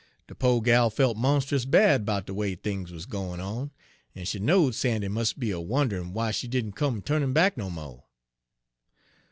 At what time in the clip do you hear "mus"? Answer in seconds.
5.09-5.33